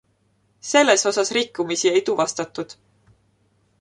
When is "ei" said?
1.99-2.01